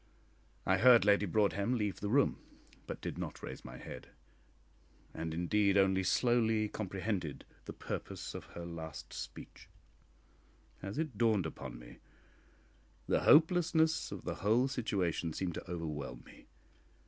I 0.65 0.79
heard 0.79 1.05
Lady 1.05 1.27
Broadhem 1.27 1.75
leave 1.77 1.99
the 1.99 2.09
room, 2.09 2.39
but 2.87 3.01
did 3.01 3.19
not 3.19 3.43
raise 3.43 3.63
my 3.63 3.77
head, 3.77 4.07
and 5.13 5.31
indeed 5.31 5.77
only 5.77 6.01
slowly 6.01 6.69
comprehended 6.69 7.45
the 7.65 7.73
purport 7.73 8.33
of 8.33 8.45
her 8.55 8.65
last 8.65 9.13
speech. 9.13 9.69
As 10.81 10.97
it 10.97 11.19
dawned 11.19 11.45
upon 11.45 11.77
me, 11.77 11.99
the 13.05 13.25
hopelessness 13.25 14.11
of 14.11 14.23
the 14.23 14.33
whole 14.41 14.67
situation 14.67 15.33
seemed 15.33 15.53
to 15.53 15.69
overwhelm 15.71 16.23
me. 16.25 16.47